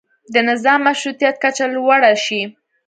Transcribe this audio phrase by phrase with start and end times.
[0.33, 2.41] د نظام مشروطیت کچه لوړه شي.